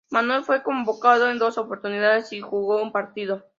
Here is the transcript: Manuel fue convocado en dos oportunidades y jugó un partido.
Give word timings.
Manuel 0.09 0.43
fue 0.43 0.63
convocado 0.63 1.29
en 1.29 1.37
dos 1.37 1.59
oportunidades 1.59 2.33
y 2.33 2.41
jugó 2.41 2.81
un 2.81 2.91
partido. 2.91 3.43